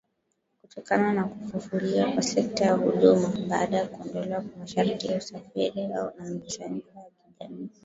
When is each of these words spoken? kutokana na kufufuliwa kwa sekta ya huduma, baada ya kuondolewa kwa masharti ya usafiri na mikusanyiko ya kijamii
kutokana 0.61 1.13
na 1.13 1.23
kufufuliwa 1.23 2.11
kwa 2.11 2.21
sekta 2.23 2.65
ya 2.65 2.73
huduma, 2.73 3.33
baada 3.49 3.77
ya 3.77 3.87
kuondolewa 3.87 4.41
kwa 4.41 4.59
masharti 4.59 5.07
ya 5.07 5.17
usafiri 5.17 5.87
na 5.87 6.13
mikusanyiko 6.23 6.89
ya 6.99 7.03
kijamii 7.25 7.69